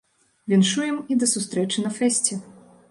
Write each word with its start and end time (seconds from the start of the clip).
Віншуем, 0.53 0.97
і 1.15 1.19
да 1.23 1.31
сустрэчы 1.35 1.87
на 1.89 1.95
фэсце. 2.01 2.41